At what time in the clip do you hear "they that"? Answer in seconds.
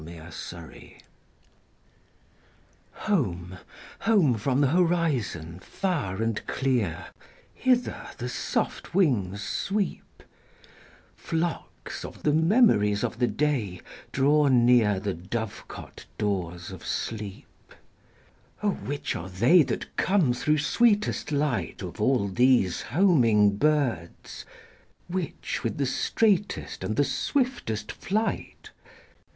19.29-19.95